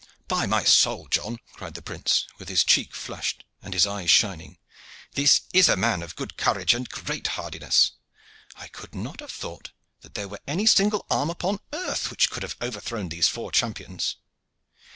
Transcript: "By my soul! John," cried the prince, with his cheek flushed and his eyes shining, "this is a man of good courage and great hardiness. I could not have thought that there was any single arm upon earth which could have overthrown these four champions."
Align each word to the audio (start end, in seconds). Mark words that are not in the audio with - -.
"By 0.27 0.47
my 0.47 0.63
soul! 0.63 1.07
John," 1.09 1.37
cried 1.53 1.75
the 1.75 1.81
prince, 1.83 2.25
with 2.39 2.49
his 2.49 2.63
cheek 2.63 2.95
flushed 2.95 3.43
and 3.61 3.71
his 3.71 3.85
eyes 3.85 4.09
shining, 4.09 4.57
"this 5.11 5.41
is 5.53 5.69
a 5.69 5.77
man 5.77 6.01
of 6.01 6.15
good 6.15 6.37
courage 6.37 6.73
and 6.73 6.89
great 6.89 7.27
hardiness. 7.37 7.91
I 8.55 8.67
could 8.67 8.95
not 8.95 9.19
have 9.19 9.31
thought 9.31 9.69
that 9.99 10.15
there 10.15 10.27
was 10.27 10.39
any 10.47 10.65
single 10.65 11.05
arm 11.11 11.29
upon 11.29 11.59
earth 11.71 12.09
which 12.09 12.31
could 12.31 12.41
have 12.41 12.57
overthrown 12.63 13.09
these 13.09 13.27
four 13.27 13.51
champions." 13.51 14.15